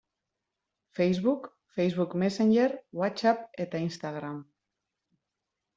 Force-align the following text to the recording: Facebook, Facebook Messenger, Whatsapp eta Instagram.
Facebook, 0.99 1.45
Facebook 1.75 2.15
Messenger, 2.23 2.73
Whatsapp 3.03 3.47
eta 3.69 3.87
Instagram. 3.91 4.43